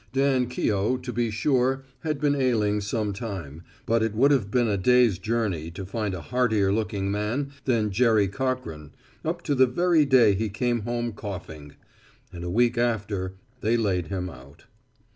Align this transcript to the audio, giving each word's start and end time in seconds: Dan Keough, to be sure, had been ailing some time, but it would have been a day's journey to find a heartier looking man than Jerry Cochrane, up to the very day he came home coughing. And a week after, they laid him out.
Dan 0.13 0.47
Keough, 0.49 0.99
to 1.03 1.13
be 1.13 1.29
sure, 1.29 1.83
had 1.99 2.19
been 2.19 2.33
ailing 2.33 2.81
some 2.81 3.13
time, 3.13 3.61
but 3.85 4.01
it 4.01 4.15
would 4.15 4.31
have 4.31 4.49
been 4.49 4.67
a 4.67 4.75
day's 4.75 5.19
journey 5.19 5.69
to 5.69 5.85
find 5.85 6.15
a 6.15 6.21
heartier 6.23 6.73
looking 6.73 7.11
man 7.11 7.51
than 7.65 7.91
Jerry 7.91 8.27
Cochrane, 8.27 8.93
up 9.23 9.43
to 9.43 9.53
the 9.53 9.67
very 9.67 10.05
day 10.05 10.33
he 10.33 10.49
came 10.49 10.79
home 10.79 11.11
coughing. 11.11 11.73
And 12.33 12.43
a 12.43 12.49
week 12.49 12.79
after, 12.79 13.35
they 13.59 13.77
laid 13.77 14.07
him 14.07 14.27
out. 14.27 14.63